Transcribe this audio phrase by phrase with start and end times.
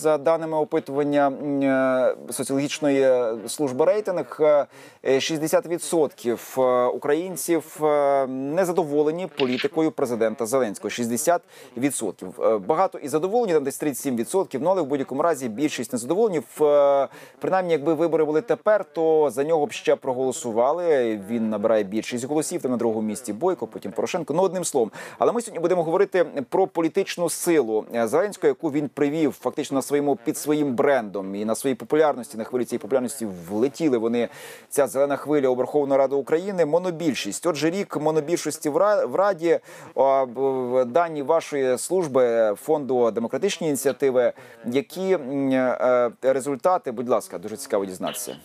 [0.00, 1.32] За даними опитування
[2.28, 4.66] е, соціологічної служби рейтинг, е,
[5.04, 10.90] 60% е, українців е, незадоволені політикою президента Зеленського.
[10.90, 12.54] 60%.
[12.54, 16.40] Е, Багато і задоволені, там десь 37%, ну але в будь-якому разі більшість незадоволені.
[16.60, 17.08] Е,
[17.38, 21.20] Принаймні, якби вибори були тепер, то за нього б ще проголосували.
[21.28, 22.62] Він набирає більшість голосів.
[22.62, 24.34] Там на другому місці Бойко, потім Порошенко.
[24.34, 24.90] Ну одним словом.
[25.18, 29.82] Але ми сьогодні будемо говорити про політичну силу е, Зеленського, яку він привів фактично на
[29.90, 34.28] своєму під своїм брендом і на своїй популярності на хвилі цієї популярності влетіли вони.
[34.68, 36.66] Ця зелена хвиля у Верховну Раду України.
[36.66, 37.46] Монобільшість.
[37.46, 39.58] Отже, рік монобільшості в Раді
[40.86, 44.32] дані вашої служби фонду демократичні ініціативи.
[44.66, 46.92] Які е, результати?
[46.92, 48.36] Будь ласка, дуже цікаво дізнатися.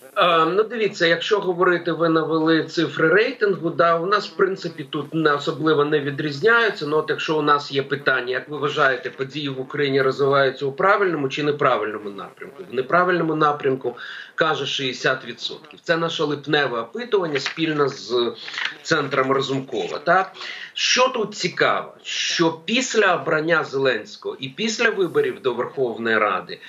[0.47, 5.33] Ну, дивіться, якщо говорити, ви навели цифри рейтингу, да, у нас в принципі тут не
[5.33, 6.85] особливо не відрізняються.
[6.87, 10.71] Ну, от якщо у нас є питання, як ви вважаєте, події в Україні розвиваються у
[10.71, 12.63] правильному чи неправильному напрямку?
[12.71, 13.97] В неправильному напрямку
[14.35, 15.57] каже 60%.
[15.81, 18.33] Це наше липневе опитування спільно з
[18.81, 19.99] центром Разумкова.
[19.99, 20.31] Так
[20.73, 26.59] що тут цікаво, що після обрання Зеленського і після виборів до Верховної Ради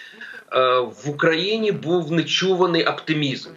[0.53, 3.51] е, в Україні був нечуваний оптимізм.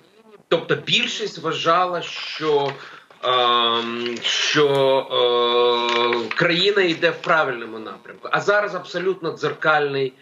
[0.47, 2.71] Тобто більшість вважала, що,
[3.23, 4.67] ем, що
[5.11, 10.13] е, країна йде в правильному напрямку, а зараз абсолютно дзеркальний.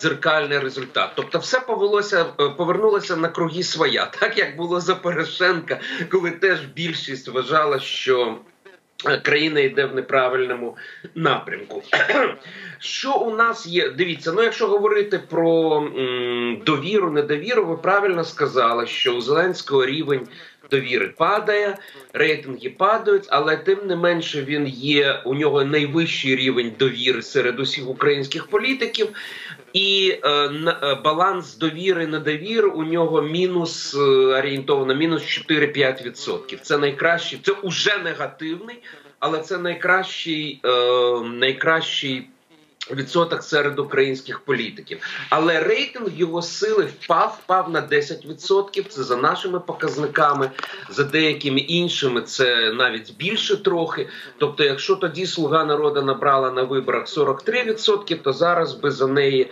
[0.00, 5.80] Дзеркальний результат, тобто, все повелося е, повернулося на круги своя, так як було за Порошенка,
[6.10, 8.38] коли теж більшість вважала, що
[9.06, 10.76] е, країна йде в неправильному
[11.14, 11.82] напрямку.
[12.78, 13.90] Що у нас є?
[13.90, 20.28] Дивіться, ну якщо говорити про м, довіру, недовіру, ви правильно сказали, що у Зеленського рівень
[20.72, 21.76] довіри падає,
[22.12, 27.88] рейтинги падають, але тим не менше він є у нього найвищий рівень довіри серед усіх
[27.88, 29.08] українських політиків,
[29.72, 33.98] і е, е, баланс довіри недовіри у нього мінус е,
[34.38, 36.60] орієнтовно мінус 4-5%.
[36.62, 38.82] Це найкращий, це уже негативний,
[39.18, 40.70] але це найкращий, е,
[41.20, 42.28] найкращий
[42.90, 45.26] відсоток серед українських політиків.
[45.30, 48.88] Але рейтинг його сили впав, впав на 10%.
[48.88, 50.50] Це за нашими показниками,
[50.90, 54.08] за деякими іншими це навіть більше трохи.
[54.38, 59.50] Тобто, якщо тоді слуга народу набрала на виборах 43%, то зараз би за неї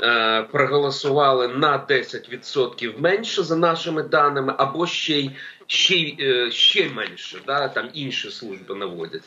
[0.00, 5.30] е, проголосували на 10% менше за нашими даними, або ще й
[5.72, 9.22] ще, е, ще менше, да, там інші служби наводять.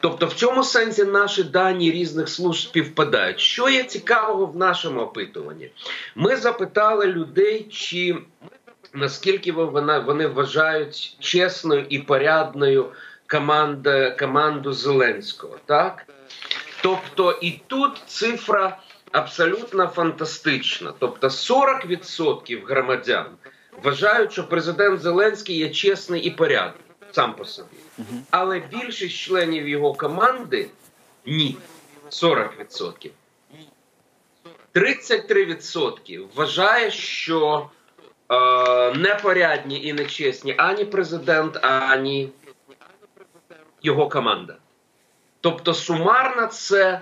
[0.00, 3.40] Тобто, в цьому сенсі наші дані різних служб співпадають.
[3.40, 5.70] Що є цікавого в нашому опитуванні?
[6.14, 8.16] Ми запитали людей, чи
[8.94, 12.92] наскільки вони вважають чесною і порядною
[13.26, 15.58] команда, команду Зеленського.
[15.66, 16.06] Так?
[16.82, 18.78] Тобто, і тут цифра
[19.12, 20.92] абсолютно фантастична.
[20.98, 23.26] Тобто 40% громадян
[23.82, 26.82] вважають, що президент Зеленський є чесний і порядний
[27.12, 27.76] сам по собі.
[28.30, 30.68] Але більшість членів його команди
[31.26, 31.56] ні.
[32.10, 33.10] 40%.
[34.74, 37.70] 33% вважає, що
[38.28, 42.28] е, непорядні і нечесні ані президент, ані
[43.82, 44.56] його команда.
[45.40, 47.00] Тобто сумарно це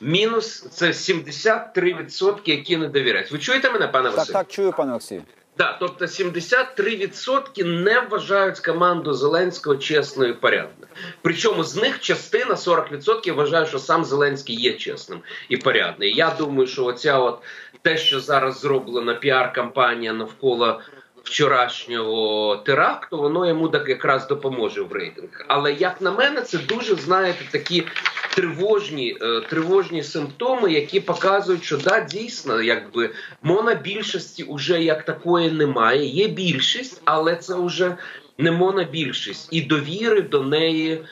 [0.00, 3.30] мінус це 73%, які не довіряють.
[3.30, 5.22] Ви чуєте мене, пане Так, так, чую, пане Олексію.
[5.56, 10.92] Так, тобто 73% не вважають команду Зеленського чесною і порядною.
[11.22, 16.10] Причому з них частина 40% вважає, що сам Зеленський є чесним і порядним.
[16.10, 17.38] Я думаю, що оця от
[17.82, 20.80] те, що зараз зроблена піар-кампанія навколо
[21.24, 25.44] вчорашнього теракту, воно йому так якраз допоможе в рейтингах.
[25.48, 27.86] Але як на мене, це дуже знаєте такі
[28.34, 33.10] тривожні, е, тривожні симптоми, які показують, що да, дійсно, якби
[33.42, 36.06] монобільшості уже як такої немає.
[36.06, 37.96] Є більшість, але це вже
[38.38, 41.04] не монобільшість, і довіри до неї.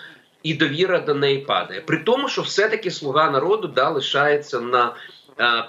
[0.42, 1.80] І довіра до неї падає.
[1.80, 4.94] При тому, що все-таки слуга народу да, лишається на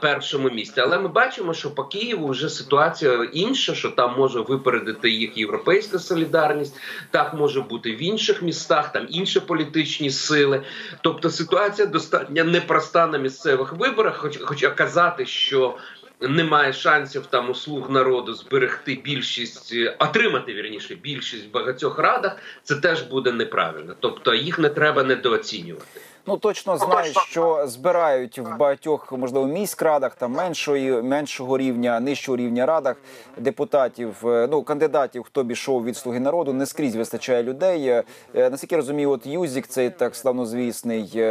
[0.02, 0.82] першому місці.
[0.82, 6.00] Але ми бачимо, що по Києву вже ситуація інша, що там може випередити їх європейська
[6.00, 6.76] солідарність,
[7.12, 10.64] так може бути в інших містах, там інші політичні сили.
[11.02, 15.78] Тобто ситуація достатньо непроста на місцевих виборах, хоч, хоча казати, що
[16.22, 22.38] немає шансів там у слуг народу зберегти більшість, е, отримати вірніше більшість в багатьох радах,
[22.64, 23.96] це теж буде неправильно.
[24.00, 26.02] Тобто їх не треба недооцінювати.
[26.28, 32.66] Ну точно знаю, що збирають в багатьох, можливо, міськрадах там меншої меншого рівня, нижчого рівня
[32.66, 32.96] радах
[33.38, 37.88] депутатів, е, ну кандидатів, хто б ішов від слуги народу, не скрізь вистачає людей.
[37.88, 38.04] Е,
[38.36, 41.24] е, Наскільки я розумію, от Юзік, цей так славнозвісний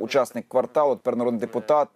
[0.00, 1.88] учасник кварталу, тепер народний депутат,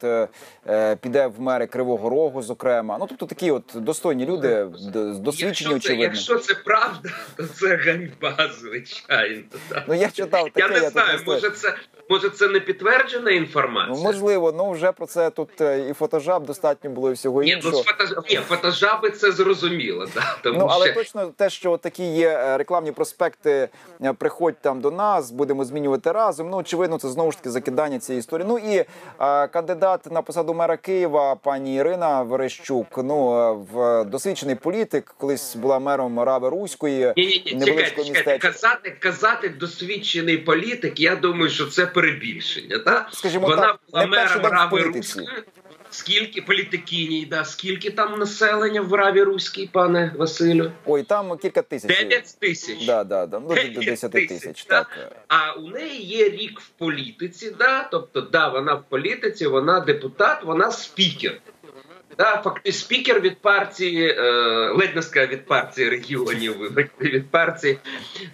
[1.00, 2.96] піде в мери Кривого Рогу, зокрема.
[3.00, 6.04] Ну тобто такі от достойні люди, досвідчені, якщо, це, очевидно.
[6.04, 9.42] якщо це правда, то це ганьба, звичайно.
[9.68, 9.84] так.
[9.88, 11.74] Ну я читав таке, Я не тут знаю, може це
[12.20, 13.96] може це не підтверджена інформація.
[13.96, 17.50] Ну, можливо, ну вже про це тут е, і фотожаб достатньо було і всього Ні,
[17.50, 17.82] ну іншого.
[17.82, 18.31] з.
[18.31, 22.56] Ні, фотожаби це зрозуміло, да, тому Ну але що точно те, що такі є е,
[22.58, 23.69] рекламні проспекти,
[24.02, 26.50] е, приходь там до нас, будемо змінювати разом.
[26.50, 28.46] Ну очевидно, це знову ж таки закидання цієї історії.
[28.49, 28.87] Ну і е,
[29.46, 32.87] кандидат на посаду мера Києва, пані Ірина Верещук.
[32.96, 37.12] Ну в досвідчений політик, колись була мером Рави Руської.
[37.16, 38.38] ні, ні, ні, чекайте, невеличкого містечка.
[38.38, 41.00] казати, казати досвідчений політик.
[41.00, 42.78] Я думаю, що це перебільшення.
[42.78, 43.08] Так?
[43.12, 44.82] Скажімо Вона так, була мером Рави.
[44.82, 45.28] Руської.
[45.92, 50.72] Скільки політикіній, да, скільки там населення в Раві Руській, пане Василю?
[50.86, 51.98] Ой, там кілька тисяч.
[51.98, 52.86] Дев'ять тисяч.
[52.86, 53.40] Да, да, да.
[53.40, 54.66] Ну, до- до 10 тисяч, тисяч.
[54.66, 54.78] да?
[54.84, 55.12] Так.
[55.28, 57.88] А у неї є рік в політиці, да?
[57.90, 61.40] тобто, да, вона в політиці, вона депутат, вона спікер.
[62.18, 64.22] Да, фактично спікер від партії, е,
[64.70, 66.56] ледь не сказав від партії регіонів,
[67.00, 67.78] від партії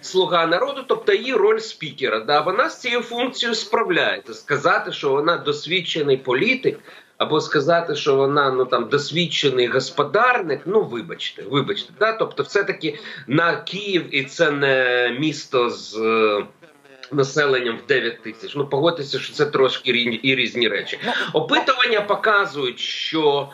[0.01, 2.19] Слуга народу, тобто її роль спікера.
[2.19, 4.33] Да, вона з цією функцією справляється.
[4.33, 6.79] Сказати, що вона досвідчений політик,
[7.17, 10.61] або сказати, що вона ну там досвідчений господарник.
[10.65, 11.93] Ну вибачте, вибачте.
[11.99, 12.13] Да?
[12.13, 15.97] Тобто, все-таки на Київ, і це не місто з.
[15.97, 16.45] е,
[17.11, 18.55] Населенням в 9 тисяч.
[18.55, 20.99] Ну погодьтеся, що це трошки і різні речі.
[21.33, 23.49] Опитування показують, що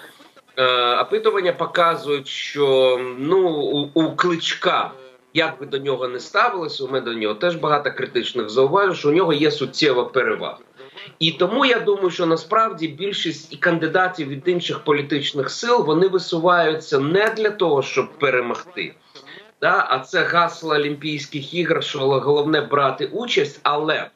[1.01, 4.91] опитування показують, що ну у, у кличка,
[5.33, 9.09] як би до нього не ставилося, у мене до нього теж багато критичних зауважень, що
[9.09, 10.57] у нього є суттєва перевага.
[11.19, 17.00] І тому я думаю, що насправді більшість і кандидатів від інших політичних сил вони висуваються
[17.00, 18.95] не для того, щоб перемогти.
[19.61, 24.09] Да, а це гасло Олімпійських ігор, що головне брати участь, але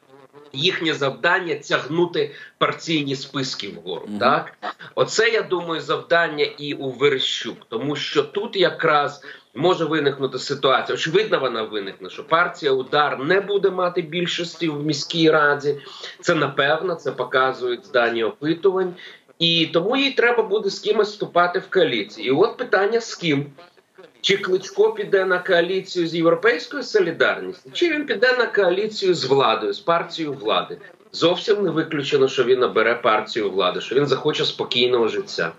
[0.52, 4.06] їхнє завдання тягнути партійні списки вгору.
[4.08, 4.18] Мгм.
[4.18, 4.52] Так,
[4.94, 9.24] оце я думаю, завдання і у Верещук, тому що тут якраз
[9.54, 10.94] може виникнути ситуація.
[10.94, 15.76] Очевидно, вона виникне, що партія удар не буде мати більшості в міській раді.
[16.20, 18.94] Це напевно, це показують дані опитувань.
[19.38, 22.26] І тому їй треба буде з кимось вступати в коаліцію.
[22.26, 23.46] І от питання з ким.
[24.20, 29.72] Чи Кличко піде на коаліцію з європейською солідарністю, чи він піде на коаліцію з владою,
[29.72, 30.78] з партією влади?
[31.12, 35.52] Зовсім не виключено, що він набере партію влади, що він захоче спокійного життя.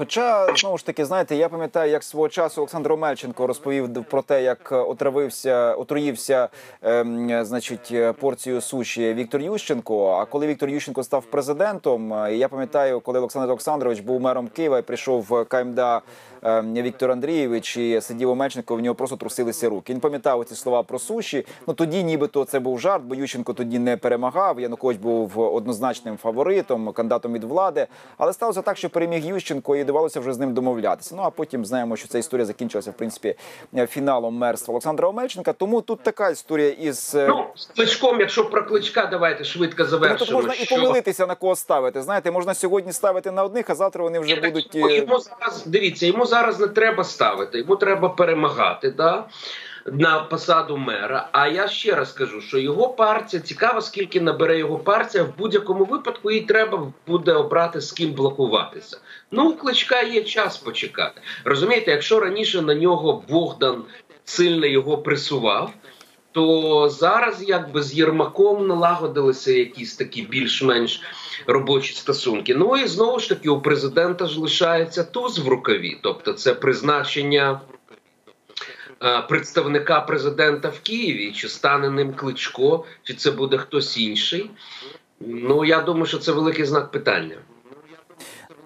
[0.00, 4.42] Хоча знову ж таки, знаєте, я пам'ятаю, як свого часу Олександр Омельченко розповів про те,
[4.42, 6.48] як отравився, отруївся,
[6.82, 10.10] ем, значить, порцією суші Віктор Ющенко.
[10.10, 14.78] А коли Віктор Ющенко став президентом, е, я пам'ятаю, коли Олександр Олександрович був мером Києва
[14.78, 16.02] і прийшов в КМДА
[16.42, 19.92] Віктор Андрійович і сидів Омельченко, в нього просто трусилися руки.
[19.92, 21.46] Він пам'ятав ці слова про суші.
[21.66, 24.60] Ну тоді, нібито, це був жарт, бо Ющенко тоді не перемагав.
[24.60, 27.86] Янукович був однозначним фаворитом, кандидатом від влади.
[28.18, 31.14] Але сталося так, що переміг Ющенко і довелося вже з ним домовлятися.
[31.16, 33.34] Ну а потім знаємо, що ця історія закінчилася в принципі
[33.88, 35.52] фіналом мерства Олександра Омельченка.
[35.52, 39.90] Тому тут така історія із е, Ну з кличком, якщо про кличка, давайте швидко тому
[39.90, 40.38] тут завершимо.
[40.40, 42.02] можна і помилитися на кого ставити.
[42.02, 44.74] Знаєте, можна сьогодні ставити на одних, а завтра вони вже Ні, будуть.
[44.74, 48.90] йому- е, йому зараз дивіться, йому зараз не треба ставити, йому треба перемагати.
[48.90, 49.24] Да?
[49.86, 54.78] На посаду мера, а я ще раз кажу, що його партія цікаво, скільки набере його
[54.78, 55.24] партія.
[55.24, 58.98] В будь-якому випадку їй треба буде обрати з ким блокуватися.
[59.30, 61.20] Ну, у кличка є час почекати.
[61.44, 63.84] Розумієте, якщо раніше на нього Богдан
[64.24, 65.72] сильно його присував,
[66.32, 71.02] то зараз якби з Єрмаком налагодилися якісь такі більш-менш
[71.46, 72.54] робочі стосунки.
[72.54, 77.60] Ну і знову ж таки у президента ж лишається туз в рукаві, тобто це призначення.
[79.02, 84.50] е, Представника президента в Києві, чи стане ним кличко, чи це буде хтось інший.
[85.20, 87.36] Ну я думаю, що це великий знак питання.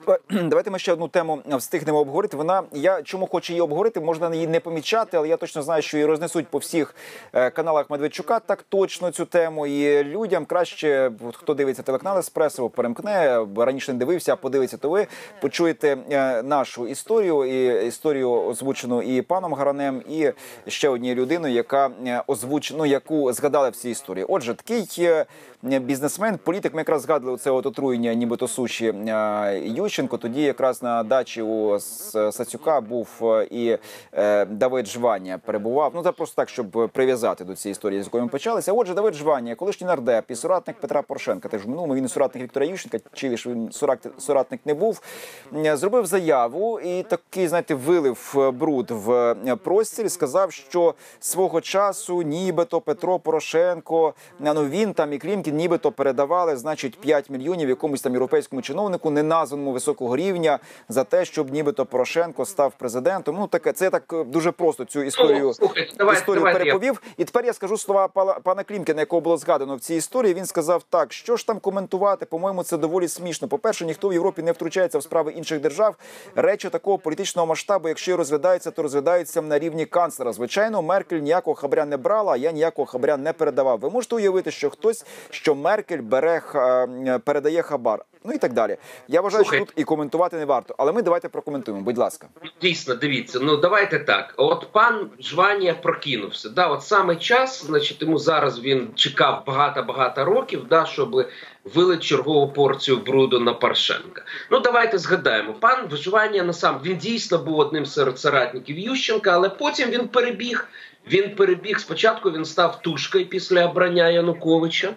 [0.30, 2.36] Давайте ми ще одну тему встигнемо обговорити.
[2.36, 5.96] Вона я чому хочу її обговорити, можна її не помічати, але я точно знаю, що
[5.96, 6.94] її рознесуть по всіх
[7.32, 8.40] е, каналах Медведчука.
[8.40, 9.66] Так точно цю тему.
[9.66, 15.06] І людям краще, хто дивиться телеканал Еспресо, перемкне раніше не дивився, а подивиться, то ви
[15.40, 20.32] почуєте е, нашу історію і історію озвучену і паном Гаранем, і
[20.66, 24.26] ще однією людиною, яка е, озвучена, ну, яку згадали в цій історії.
[24.28, 25.26] Отже, такий е,
[25.62, 26.74] бізнесмен, політик.
[26.74, 29.93] Ми якраз згадували це от отруєння, нібито суші е, Ющенка.
[29.94, 30.18] Ющенко.
[30.18, 33.78] Тоді якраз на дачі у Сацюка був е, і
[34.12, 35.92] е, Давид Жванія перебував.
[35.94, 38.72] Ну це просто так, щоб прив'язати до цієї історії, з якої ми почалися.
[38.72, 41.48] Отже, Давид Жванія, колишній нардеп і соратник Петра Порошенка.
[41.48, 43.72] Теж в минулому він і соратник Віктора Ющенка, чи ж він
[44.18, 45.02] соратник не був.
[45.72, 50.06] Зробив заяву і такий, знаєте, вилив е, бруд в простір.
[50.06, 56.56] і Сказав, що свого часу нібито Петро Порошенко, ну він там і Клімкін, нібито передавали,
[56.56, 62.44] значить, 5 мільйонів якомусь там європейському чиновнику, неназваному високого рівня, за те, щоб нібито Порошенко
[62.44, 63.36] став президентом.
[63.38, 66.64] Ну таке це я так е, дуже просто цю історію слухайте, давайте, історію давайте я-
[66.64, 67.02] переповів.
[67.16, 68.08] І тепер я скажу слова
[68.44, 70.34] пана Клімкіна, якого було згадано в цій історії.
[70.34, 72.26] Він сказав так: що ж там коментувати?
[72.26, 73.48] По-моєму, це доволі смішно.
[73.48, 75.96] По-перше, ніхто в Європі не втручається в справи інших держав.
[76.34, 80.32] Речі такого політичного масштабу, якщо і розглядаються, то розглядаються на рівні канцлера.
[80.32, 83.78] Звичайно, Меркель ніякого хабаря не брала, а я ніякого хабаря не передавав.
[83.78, 88.04] Ви можете уявити, що хтось, що Меркель бере е, передає хабар.
[88.26, 88.76] Ну і так далі.
[89.08, 89.58] Я вважаю, Слухай.
[89.58, 90.74] що тут і коментувати не варто.
[90.78, 91.82] Але ми давайте прокоментуємо.
[91.84, 92.28] Будь ласка.
[92.62, 94.34] Дійсно, дивіться, ну давайте так.
[94.36, 96.48] От пан Жванія прокинувся.
[96.48, 101.26] Да, от саме час, значить, йому зараз він чекав багато-багато років, да, щоб
[101.64, 104.22] вилити чергову порцію бруду на Порошенка.
[104.50, 105.52] Ну давайте згадаємо.
[105.52, 110.68] Пан Жванія насам він дійсно був одним серед соратників Ющенка, але потім він перебіг.
[111.12, 112.30] Він перебіг спочатку.
[112.30, 114.94] Він став тушкою після обрання Януковича.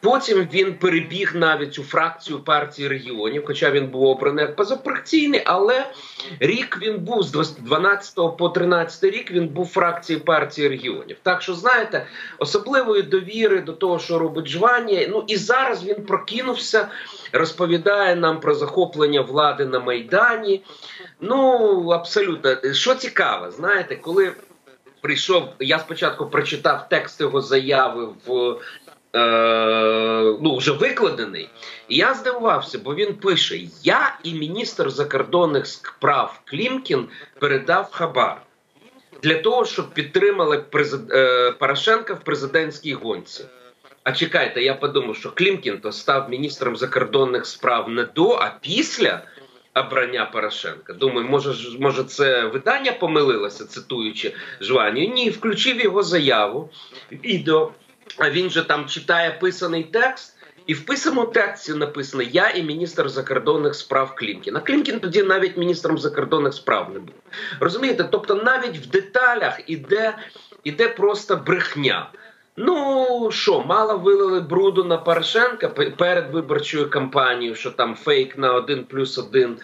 [0.00, 5.86] Потім він перебіг навіть у фракцію партії регіонів, хоча він був обраний як позафракційний, але
[6.40, 11.16] рік він був з 12 по 13 рік він був фракцією партії регіонів.
[11.22, 12.06] Так що знаєте,
[12.38, 15.08] особливої довіри до того, що робить Жванія.
[15.10, 16.88] Ну і зараз він прокинувся,
[17.32, 20.62] розповідає нам про захоплення влади на майдані.
[21.20, 24.32] Ну абсолютно що цікаво, знаєте, коли
[25.00, 28.56] прийшов, я спочатку прочитав текст його заяви в.
[29.16, 31.48] Е, ну, вже викладений,
[31.88, 37.08] і я здивувався, бо він пише: Я і міністр закордонних справ Клімкін
[37.38, 38.42] передав хабар
[39.22, 41.00] для того, щоб підтримали презид...
[41.12, 43.44] е, Порошенка в президентській гонці.
[44.02, 49.22] А чекайте, я подумав, що Клімкін то став міністром закордонних справ не до, а після
[49.74, 50.92] обрання Порошенка.
[50.92, 55.14] Думаю, може, може це видання помилилося, цитуючи Жванію.
[55.14, 56.70] Ні, включив його заяву,
[57.12, 57.72] відео.
[58.18, 60.36] А він же там читає писаний текст,
[60.66, 64.56] і в писаному тексті написано Я і міністр закордонних справ Клімкін.
[64.56, 67.14] А Клімкін тоді навіть міністром закордонних справ не був.
[67.60, 68.08] Розумієте?
[68.10, 70.18] Тобто навіть в деталях іде,
[70.64, 72.10] іде просто брехня.
[72.56, 78.52] Ну що, мало вилили бруду на Порошенка пе- перед виборчою кампанією, що там фейк на
[78.52, 79.56] один плюс один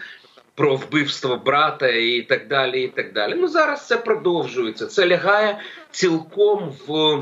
[0.54, 2.82] про вбивство брата і так далі.
[2.82, 3.34] і так далі.
[3.36, 4.86] Ну зараз це продовжується.
[4.86, 5.58] Це лягає
[5.90, 7.18] цілком в.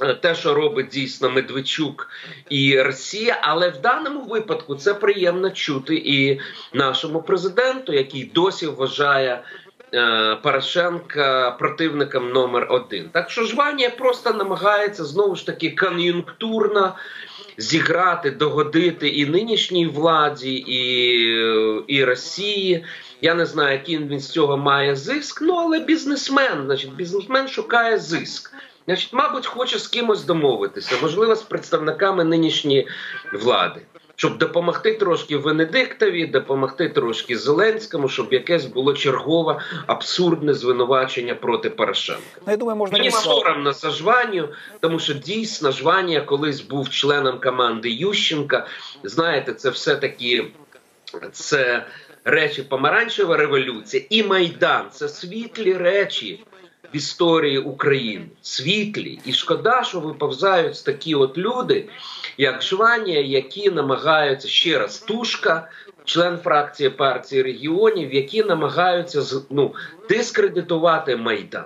[0.00, 2.08] Е, Те, що робить дійсно Медведчук
[2.48, 6.40] і Росія, але в даному випадку це приємно чути і
[6.72, 9.42] нашому президенту, який досі вважає
[9.94, 13.08] е, Порошенка противником номер один.
[13.12, 16.94] Так що Жванія просто намагається знову ж таки кон'юнктурно
[17.56, 20.80] зіграти, догодити і нинішній владі, і,
[21.86, 22.84] і Росії.
[23.20, 25.42] Я не знаю, який він з цього має зиск.
[25.42, 28.54] Ну але бізнесмен, значить, бізнесмен шукає зиск.
[28.86, 32.88] Значить, мабуть, хоче з кимось домовитися, можливо, з представниками нинішньої
[33.32, 33.80] влади,
[34.16, 42.40] щоб допомогти трошки Венедиктові, допомогти трошки Зеленському, щоб якесь було чергове абсурдне звинувачення проти Порошенка.
[42.46, 44.48] Ну я думаю, можна Мені соромно за Жванію,
[44.80, 48.66] тому що дійсно Жванія колись був членом команди Ющенка.
[49.02, 50.46] Знаєте, це все таки
[51.32, 51.86] це
[52.24, 54.86] речі помаранчева революція і Майдан.
[54.90, 56.44] Це світлі речі
[56.94, 58.26] в історії України.
[58.42, 59.18] Світлі.
[59.24, 61.88] І шкода, що виповзають такі от люди,
[62.38, 65.68] як Жванія, які намагаються ще раз тушка.
[66.04, 69.74] Член фракції партії регіонів, які намагаються ну,
[70.08, 71.64] дискредитувати майдан.